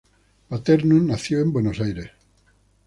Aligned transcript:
Paterno 0.49 0.99
nació 0.99 1.41
en 1.41 1.53
Buenos 1.53 1.79
Aires. 1.79 2.09